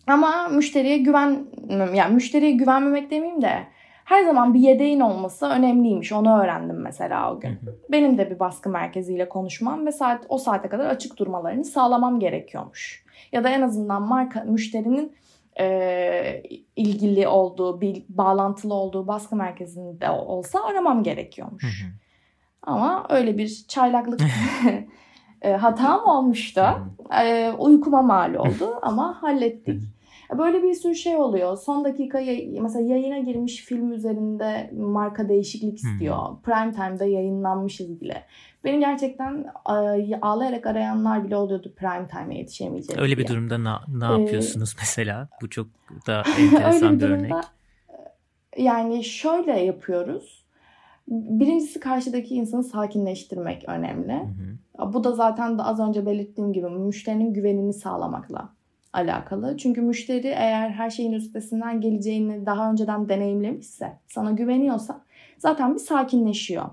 [0.07, 1.47] Ama müşteriye güven
[1.95, 3.67] yani müşteriye güvenmemek demeyeyim de
[4.05, 6.12] her zaman bir yedeğin olması önemliymiş.
[6.12, 7.59] Onu öğrendim mesela o gün.
[7.90, 13.05] Benim de bir baskı merkeziyle konuşmam ve saat o saate kadar açık durmalarını sağlamam gerekiyormuş.
[13.33, 15.12] Ya da en azından marka müşterinin
[15.61, 16.43] e,
[16.77, 21.85] ilgili olduğu, bir bağlantılı olduğu baskı merkezinde olsa aramam gerekiyormuş.
[22.62, 24.21] Ama öyle bir çaylaklık
[25.43, 26.62] e, hatam olmuştu.
[27.23, 29.83] E, uykuma mal oldu ama hallettik.
[30.38, 31.56] Böyle bir sürü şey oluyor.
[31.56, 32.18] Son dakika
[32.60, 36.28] mesela yayına girmiş film üzerinde marka değişiklik istiyor.
[36.28, 36.40] Hmm.
[36.42, 38.24] Prime time'da yayınlanmışız bile.
[38.64, 39.46] Beni gerçekten
[40.22, 43.28] ağlayarak arayanlar bile oluyordu prime time'e yetişemeyeceğiz Öyle bir diye.
[43.28, 45.28] durumda ne, ne yapıyorsunuz ee, mesela?
[45.42, 45.66] Bu çok
[46.06, 47.32] da enteresan bir, bir örnek.
[48.58, 50.44] Yani şöyle yapıyoruz.
[51.08, 54.12] Birincisi karşıdaki insanı sakinleştirmek önemli.
[54.12, 54.92] Hı hı.
[54.92, 58.54] Bu da zaten az önce belirttiğim gibi müşterinin güvenini sağlamakla
[58.94, 59.57] alakalı.
[59.57, 65.00] Çünkü müşteri eğer her şeyin üstesinden geleceğini daha önceden deneyimlemişse, sana güveniyorsa
[65.38, 66.64] zaten bir sakinleşiyor.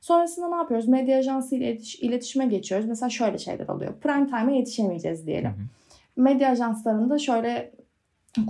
[0.00, 0.88] Sonrasında ne yapıyoruz?
[0.88, 2.88] Medya ajansı ile iletişime geçiyoruz.
[2.88, 3.92] Mesela şöyle şeyler oluyor.
[4.00, 5.50] Prime time'a yetişemeyeceğiz diyelim.
[5.50, 6.22] Hı hı.
[6.22, 7.72] Medya ajanslarında şöyle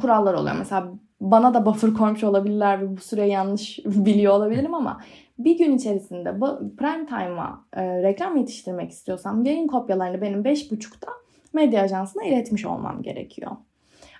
[0.00, 0.56] kurallar oluyor.
[0.58, 5.00] Mesela bana da buffer koymuş olabilirler ve bu süreyi yanlış biliyor olabilirim ama
[5.38, 6.38] bir gün içerisinde
[6.76, 11.08] prime time'a e, reklam yetiştirmek istiyorsam yayın kopyalarını benim 5.30'da
[11.52, 13.50] medya ajansına iletmiş olmam gerekiyor.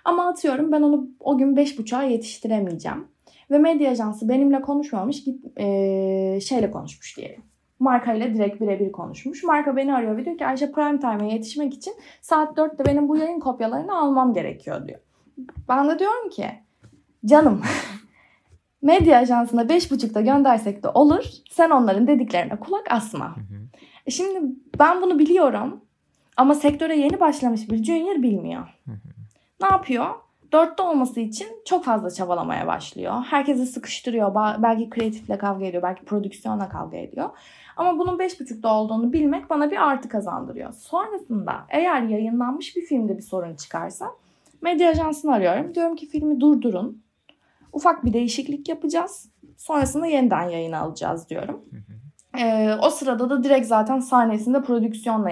[0.05, 3.07] Ama atıyorum ben onu o gün 5.30'a yetiştiremeyeceğim.
[3.51, 7.41] Ve medya ajansı benimle konuşmamış git e, şeyle konuşmuş diyelim.
[7.79, 9.43] Marka ile direkt birebir konuşmuş.
[9.43, 13.17] Marka beni arıyor ve diyor ki Ayşe prime time'a yetişmek için saat 4'te benim bu
[13.17, 14.99] yayın kopyalarını almam gerekiyor diyor.
[15.69, 16.45] Ben de diyorum ki
[17.25, 17.61] canım
[18.81, 21.23] medya ajansına 5.30'da göndersek de olur.
[21.51, 23.37] Sen onların dediklerine kulak asma.
[23.37, 23.59] Hı hı.
[24.05, 25.81] E şimdi ben bunu biliyorum
[26.39, 28.67] ama sektöre yeni başlamış bir junior bilmiyor.
[29.61, 30.05] Ne yapıyor?
[30.51, 33.13] Dörtte olması için çok fazla çabalamaya başlıyor.
[33.29, 34.35] Herkesi sıkıştırıyor.
[34.35, 35.83] Belki kreatifle kavga ediyor.
[35.83, 37.29] Belki prodüksiyonla kavga ediyor.
[37.77, 40.73] Ama bunun beş buçukta olduğunu bilmek bana bir artı kazandırıyor.
[40.73, 44.05] Sonrasında eğer yayınlanmış bir filmde bir sorun çıkarsa
[44.61, 45.75] medya ajansını arıyorum.
[45.75, 47.03] Diyorum ki filmi durdurun.
[47.73, 49.29] Ufak bir değişiklik yapacağız.
[49.57, 51.65] Sonrasında yeniden yayına alacağız diyorum.
[52.39, 55.31] Ee, o sırada da direkt zaten sahnesinde prodüksiyonla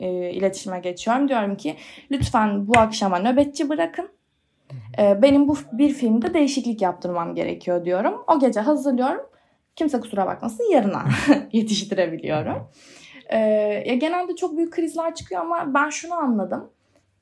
[0.00, 1.28] e, iletişime geçiyorum.
[1.28, 1.76] Diyorum ki
[2.10, 4.08] lütfen bu akşama nöbetçi bırakın.
[4.98, 8.24] Ee, benim bu bir filmde değişiklik yaptırmam gerekiyor diyorum.
[8.26, 9.26] O gece hazırlıyorum.
[9.76, 11.04] Kimse kusura bakmasın yarına
[11.52, 12.68] yetiştirebiliyorum.
[13.28, 13.38] Ee,
[13.86, 16.70] ya genelde çok büyük krizler çıkıyor ama ben şunu anladım.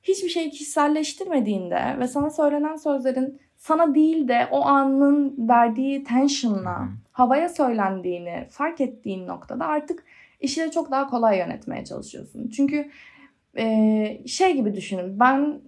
[0.02, 7.48] Hiçbir şeyi kişiselleştirmediğinde ve sana söylenen sözlerin sana değil de o anın verdiği tension'la havaya
[7.48, 10.04] söylendiğini fark ettiğin noktada artık
[10.40, 12.48] işleri çok daha kolay yönetmeye çalışıyorsun.
[12.48, 12.90] Çünkü
[13.58, 15.60] e, şey gibi düşünün ben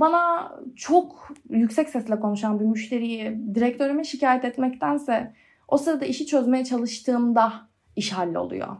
[0.00, 5.32] bana çok yüksek sesle konuşan bir müşteriyi direktörüme şikayet etmektense
[5.68, 7.52] o sırada işi çözmeye çalıştığımda
[7.96, 8.76] iş halloluyor.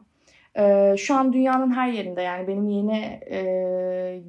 [0.59, 4.23] Ee, şu an dünyanın her yerinde yani benim yeni e,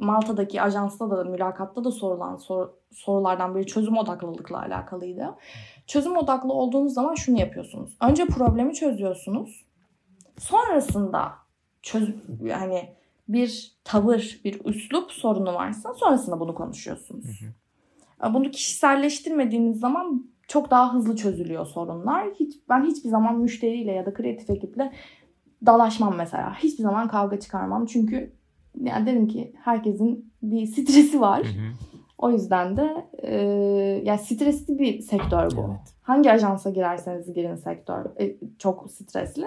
[0.00, 5.34] Malta'daki ajansta da mülakatta da sorulan sor, sorulardan biri çözüm odaklılıkla alakalıydı.
[5.86, 7.96] Çözüm odaklı olduğunuz zaman şunu yapıyorsunuz.
[8.08, 9.65] Önce problemi çözüyorsunuz.
[10.38, 11.32] Sonrasında
[11.82, 12.88] çöz yani
[13.28, 17.24] bir tavır, bir üslup sorunu varsa sonrasında bunu konuşuyorsunuz.
[17.24, 18.34] Hı hı.
[18.34, 22.28] Bunu kişiselleştirmediğiniz zaman çok daha hızlı çözülüyor sorunlar.
[22.40, 24.92] Hiç ben hiçbir zaman müşteriyle ya da kreatif ekiple
[25.66, 26.54] dalaşmam mesela.
[26.54, 27.86] Hiçbir zaman kavga çıkarmam.
[27.86, 28.32] Çünkü
[28.82, 31.42] yani dedim ki herkesin bir stresi var.
[31.44, 31.72] Hı hı.
[32.18, 33.36] O yüzden de e,
[34.04, 35.60] yani stresli bir sektör bu.
[35.60, 35.94] Evet.
[36.02, 39.46] Hangi ajansa girerseniz girin sektör e, çok stresli.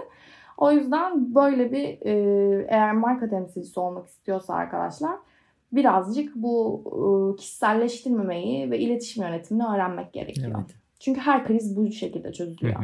[0.60, 5.16] O yüzden böyle bir e, eğer marka temsilcisi olmak istiyorsa arkadaşlar
[5.72, 10.56] birazcık bu e, kişiselleştirmemeyi ve iletişim yönetimini öğrenmek gerekiyor.
[10.60, 10.76] Evet.
[11.00, 12.84] Çünkü her kriz bu şekilde çözülüyor.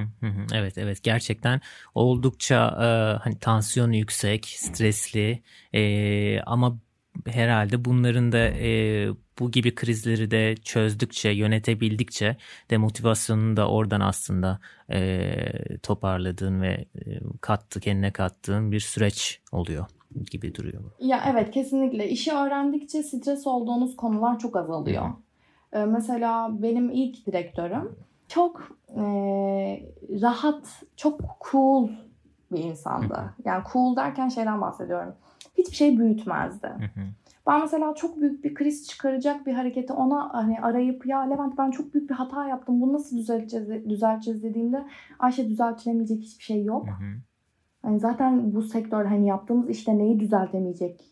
[0.53, 1.61] evet evet gerçekten
[1.95, 2.87] oldukça e,
[3.23, 6.77] hani tansiyonu yüksek, stresli e, ama
[7.25, 9.07] herhalde bunların da e,
[9.39, 12.37] bu gibi krizleri de çözdükçe, yönetebildikçe
[12.69, 14.59] de motivasyonunu da oradan aslında
[14.91, 15.17] e,
[15.83, 19.85] toparladığın ve e, kattı, kendine kattığın bir süreç oluyor
[20.31, 20.83] gibi duruyor.
[20.99, 22.09] Ya evet kesinlikle.
[22.09, 25.09] İşi öğrendikçe stres olduğunuz konular çok azalıyor.
[25.73, 27.95] Ee, mesela benim ilk direktörüm
[28.27, 29.01] çok e,
[30.21, 31.89] rahat, çok cool
[32.51, 33.33] bir insandı.
[33.45, 35.15] Yani cool derken şeyden bahsediyorum.
[35.57, 36.71] Hiçbir şey büyütmezdi.
[37.47, 41.71] Ben mesela çok büyük bir kriz çıkaracak bir hareketi ona hani arayıp ya Levent ben
[41.71, 42.81] çok büyük bir hata yaptım.
[42.81, 44.85] Bunu nasıl düzelteceğiz, düzelteceğiz dediğimde
[45.19, 46.87] Ayşe düzeltilemeyecek hiçbir şey yok.
[47.81, 51.05] Hani zaten bu sektör hani yaptığımız işte neyi düzeltemeyecek,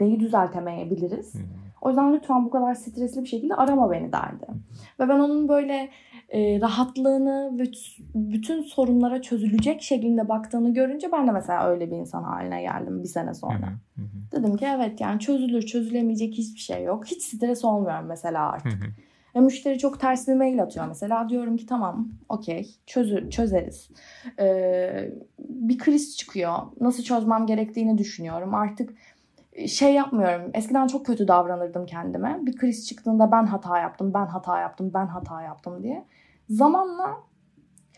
[0.00, 1.34] neyi düzeltemeyebiliriz.
[1.82, 4.46] O yüzden lütfen bu kadar stresli bir şekilde arama beni derdi.
[5.00, 5.90] Ve ben onun böyle
[6.28, 7.64] e, rahatlığını ve
[8.14, 13.08] bütün sorunlara çözülecek şeklinde baktığını görünce ben de mesela öyle bir insan haline geldim bir
[13.08, 13.68] sene sonra.
[13.96, 14.06] Hı hı.
[14.32, 17.06] Dedim ki evet yani çözülür çözülemeyecek hiçbir şey yok.
[17.06, 18.72] Hiç stres olmuyorum mesela artık.
[18.72, 18.90] Hı hı.
[19.36, 21.28] Ve müşteri çok ters bir mail atıyor mesela.
[21.28, 23.90] Diyorum ki tamam okey çözür, çözeriz.
[24.38, 26.58] Ee, bir kriz çıkıyor.
[26.80, 28.54] Nasıl çözmem gerektiğini düşünüyorum.
[28.54, 28.94] Artık
[29.68, 30.50] şey yapmıyorum.
[30.54, 32.38] Eskiden çok kötü davranırdım kendime.
[32.42, 36.06] Bir kriz çıktığında ben hata yaptım, ben hata yaptım, ben hata yaptım diye.
[36.48, 37.16] Zamanla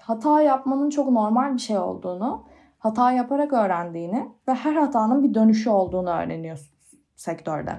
[0.00, 2.44] hata yapmanın çok normal bir şey olduğunu,
[2.78, 6.76] hata yaparak öğrendiğini ve her hatanın bir dönüşü olduğunu öğreniyorsunuz
[7.16, 7.78] sektörde.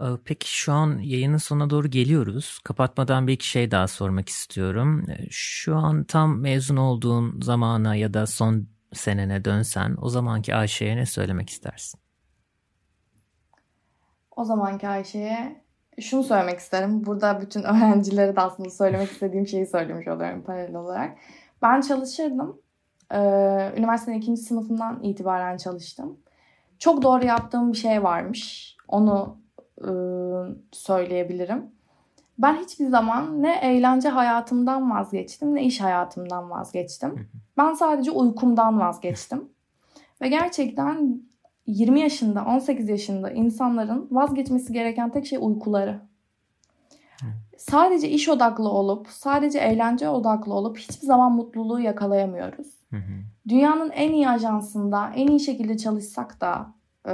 [0.00, 2.60] Ee, peki şu an yayının sonuna doğru geliyoruz.
[2.64, 5.06] Kapatmadan bir iki şey daha sormak istiyorum.
[5.10, 10.96] Ee, şu an tam mezun olduğun zamana ya da son senene dönsen o zamanki Ayşe'ye
[10.96, 12.00] ne söylemek istersin?
[14.40, 15.62] O zamanki Ayşe'ye
[16.00, 17.06] şunu söylemek isterim.
[17.06, 21.18] Burada bütün öğrencilere de aslında söylemek istediğim şeyi söylemiş oluyorum paralel olarak.
[21.62, 22.60] Ben çalışırdım
[23.12, 23.18] Ee,
[23.76, 26.20] üniversitenin ikinci sınıfından itibaren çalıştım.
[26.78, 28.76] Çok doğru yaptığım bir şey varmış.
[28.88, 29.36] Onu
[29.78, 29.90] e,
[30.72, 31.70] söyleyebilirim.
[32.38, 37.30] Ben hiçbir zaman ne eğlence hayatımdan vazgeçtim ne iş hayatımdan vazgeçtim.
[37.58, 39.48] Ben sadece uykumdan vazgeçtim.
[40.22, 41.22] Ve gerçekten
[41.70, 46.00] 20 yaşında, 18 yaşında insanların vazgeçmesi gereken tek şey uykuları.
[47.56, 52.66] Sadece iş odaklı olup, sadece eğlence odaklı olup hiçbir zaman mutluluğu yakalayamıyoruz.
[53.48, 56.74] Dünyanın en iyi ajansında, en iyi şekilde çalışsak da
[57.06, 57.12] e,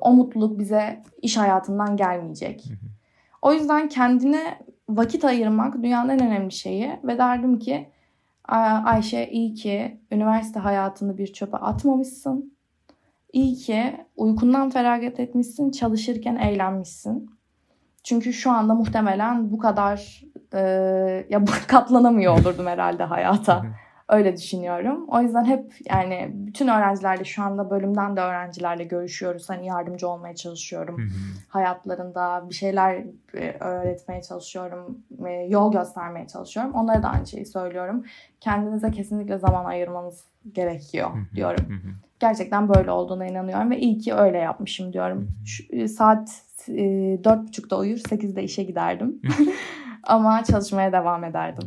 [0.00, 2.64] o mutluluk bize iş hayatından gelmeyecek.
[3.42, 4.58] O yüzden kendine
[4.88, 7.88] vakit ayırmak dünyanın en önemli şeyi ve derdim ki
[8.84, 12.54] Ayşe iyi ki üniversite hayatını bir çöpe atmamışsın.
[13.32, 17.30] İyi ki uykundan feragat etmişsin, çalışırken eğlenmişsin.
[18.04, 20.22] Çünkü şu anda muhtemelen bu kadar
[20.54, 20.60] e,
[21.30, 23.66] ya katlanamıyor olurdum herhalde hayata.
[24.10, 25.04] Öyle düşünüyorum.
[25.08, 29.50] O yüzden hep yani bütün öğrencilerle şu anda bölümden de öğrencilerle görüşüyoruz.
[29.50, 30.98] Hani yardımcı olmaya çalışıyorum.
[30.98, 31.08] Hı hı.
[31.48, 34.98] Hayatlarında bir şeyler e, öğretmeye çalışıyorum.
[35.26, 36.72] E, yol göstermeye çalışıyorum.
[36.74, 38.04] Onlara da aynı şeyi söylüyorum.
[38.40, 41.64] Kendinize kesinlikle zaman ayırmanız gerekiyor diyorum.
[41.68, 41.92] Hı hı.
[42.20, 45.28] Gerçekten böyle olduğuna inanıyorum ve iyi ki öyle yapmışım diyorum.
[45.46, 46.42] Şu, e, saat
[47.24, 49.22] dört buçukta uyur, sekizde işe giderdim.
[50.02, 51.66] Ama çalışmaya devam ederdim.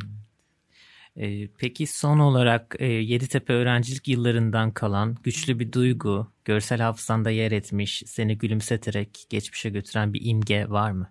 [1.18, 7.52] Ee, peki son olarak e, Yeditepe öğrencilik yıllarından kalan güçlü bir duygu, görsel hafızanda yer
[7.52, 11.10] etmiş, seni gülümseterek geçmişe götüren bir imge var mı?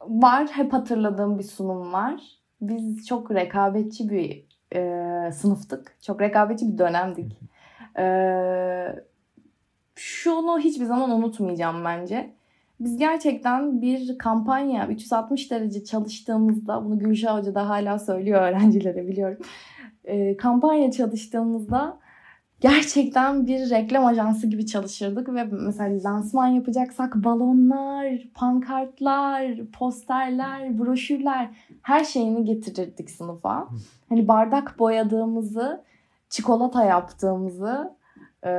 [0.00, 2.20] Var, hep hatırladığım bir sunum var.
[2.60, 7.32] Biz çok rekabetçi bir e, sınıftık, çok rekabetçi bir dönemdik.
[7.98, 8.06] E,
[9.94, 12.34] şunu hiçbir zaman unutmayacağım bence
[12.80, 19.38] biz gerçekten bir kampanya 360 derece çalıştığımızda bunu Gülşah Hoca da hala söylüyor öğrencilere biliyorum.
[20.04, 21.98] E, kampanya çalıştığımızda
[22.60, 31.48] gerçekten bir reklam ajansı gibi çalışırdık ve mesela lansman yapacaksak balonlar, pankartlar, posterler, broşürler
[31.82, 33.68] her şeyini getirirdik sınıfa.
[34.08, 35.84] Hani bardak boyadığımızı,
[36.28, 37.99] çikolata yaptığımızı
[38.46, 38.50] e,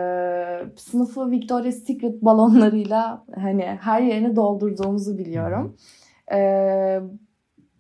[0.78, 5.78] sınıfı Victoria's Secret balonlarıyla hani her yerini doldurduğumuzu biliyorum.
[6.34, 7.00] E,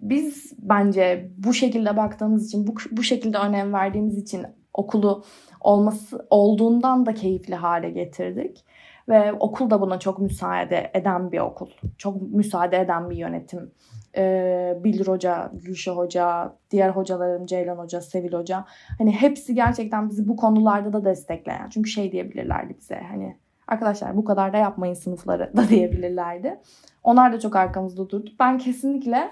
[0.02, 5.24] biz bence bu şekilde baktığımız için, bu, bu şekilde önem verdiğimiz için okulu
[5.62, 8.66] olması olduğundan da keyifli hale getirdik.
[9.10, 11.70] Ve okul da buna çok müsaade eden bir okul.
[11.98, 13.72] Çok müsaade eden bir yönetim
[14.18, 18.66] e, Bildir Hoca, Gülşah Hoca, diğer hocalarım Ceylan Hoca, Sevil Hoca.
[18.98, 21.70] Hani hepsi gerçekten bizi bu konularda da destekleyen.
[21.70, 23.38] Çünkü şey diyebilirlerdi bize hani
[23.68, 26.60] arkadaşlar bu kadar da yapmayın sınıfları da diyebilirlerdi.
[27.04, 28.32] Onlar da çok arkamızda durdu.
[28.40, 29.32] Ben kesinlikle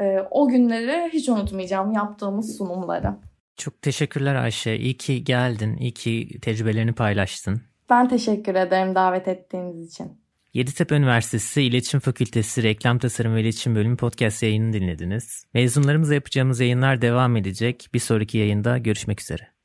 [0.00, 3.14] e, o günleri hiç unutmayacağım yaptığımız sunumları.
[3.56, 4.76] Çok teşekkürler Ayşe.
[4.76, 5.76] İyi ki geldin.
[5.76, 7.67] İyi ki tecrübelerini paylaştın.
[7.90, 10.20] Ben teşekkür ederim davet ettiğiniz için.
[10.54, 15.46] Yeditepe Üniversitesi İletişim Fakültesi Reklam Tasarım ve İletişim Bölümü podcast yayını dinlediniz.
[15.54, 17.88] Mezunlarımızla yapacağımız yayınlar devam edecek.
[17.94, 19.57] Bir sonraki yayında görüşmek üzere.